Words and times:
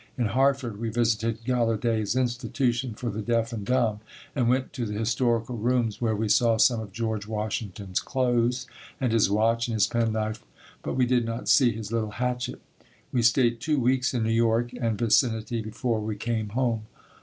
In 0.17 0.25
Hartford 0.29 0.79
we 0.79 0.89
visited 0.89 1.43
Gallaudet's 1.45 2.15
Institution 2.15 2.95
for 2.95 3.11
the 3.11 3.21
deaf 3.21 3.53
and 3.53 3.63
dumb 3.63 3.99
and 4.35 4.49
went 4.49 4.73
to 4.73 4.87
the 4.87 4.97
historical 4.97 5.57
rooms, 5.57 6.01
where 6.01 6.15
we 6.15 6.27
saw 6.27 6.57
some 6.57 6.79
of 6.79 6.91
George 6.91 7.27
Washington's 7.27 7.99
clothes 7.99 8.65
and 8.99 9.11
his 9.11 9.29
watch 9.29 9.67
and 9.67 9.75
his 9.75 9.85
penknife, 9.85 10.43
but 10.81 10.95
we 10.95 11.05
did 11.05 11.23
not 11.23 11.47
see 11.47 11.71
his 11.71 11.91
little 11.91 12.09
hatchet. 12.09 12.61
We 13.13 13.21
stayed 13.21 13.59
two 13.59 13.79
weeks 13.79 14.11
in 14.11 14.23
New 14.23 14.31
York 14.31 14.73
and 14.73 14.97
vicinity 14.97 15.61
before 15.61 15.99
we 15.99 16.15
came 16.15 16.49
home. 16.49 16.87